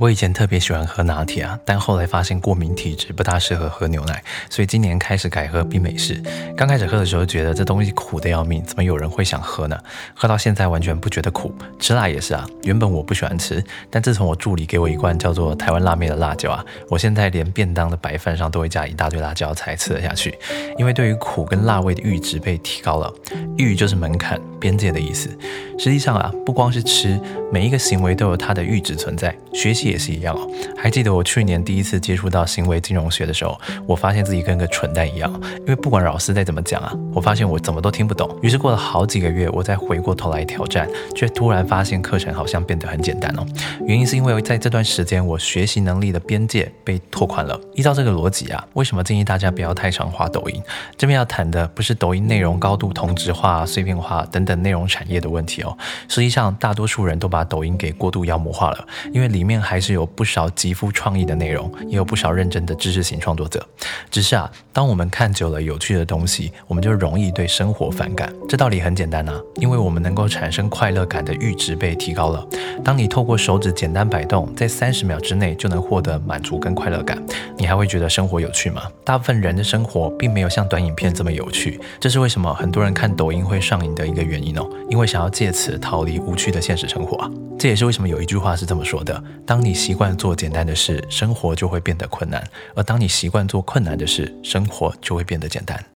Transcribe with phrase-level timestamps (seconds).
[0.00, 4.20] 我以前特别喜欢喝拿铁啊，但后来发现过敏体质不大适合喝牛奶，
[4.50, 6.20] 所以今年开始改喝冰美式。
[6.56, 9.78] 刚开始喝的时候觉得这东西苦的要命，怎么有人会想喝呢？
[10.12, 12.44] 喝到现在完全不觉得苦，吃辣也是啊。
[12.64, 20.36] 原本我不喜欢吃，但自从我助理给我一罐叫做台湾辣妹的辣椒啊，我现在连便当的白饭上都会加一大堆辣椒才吃得下去。
[20.76, 23.14] 因为对于苦跟辣味的阈值被提高了，
[23.56, 25.30] 阈就是门槛、边界的意思。
[25.78, 27.20] 实际上啊，不光是吃，
[27.52, 29.83] 每一个行为都有它的阈值存在，学习。
[29.88, 30.48] 也是一样哦。
[30.76, 35.32] 还记得我去年第一次接触到行为金融学的时候，我发现自己跟个蠢蛋一样。
[35.60, 38.28] 因为不管老师再怎么讲啊，我发现我怎么都听不懂。
[38.42, 43.46] 于是过了好几个月，我再回过头来挑战，却突然发现课程好像变得很简单哦。
[43.86, 47.58] 原因是因为在这段时间，我学习能力的边界被拓宽了。
[47.74, 50.62] 依照这个逻辑啊，为什么建议大家不要太常滑抖音？
[50.96, 55.76] 这边要谈的不是抖音内容高度同质化、碎片化等等内容产业的问题哦。
[56.08, 59.73] 实际上，大多数人都把抖音给过度妖魔化了，因为里面还。
[59.74, 63.66] 还是有不少极富创意的内容，也有不少认真的知识型创作者。
[64.08, 68.32] 只是啊，当我们看久了有趣的东西，我们就容易对生活反感。
[68.48, 72.46] 这道理很简单啊，因为我们能够产生快乐感的阈值被提高了。
[72.84, 77.20] 当你透过手指简单摆动，在三十秒之内就能获得满足跟快乐感，
[77.64, 78.82] 你还会觉得生活有趣吗？
[79.06, 81.80] 大部分人的生活并没有像短影片这么有趣。
[81.98, 87.26] 这是为什么很多人看抖音会上瘾的一个原因哦，因为想要借此逃离无趣的现实生活。
[87.58, 92.42] 这也是为什么有一句话是这么说的：当你习惯做简单的事，生活就会变得困难；
[92.74, 95.82] 而当你习惯做困难的事，生活就会变得简单。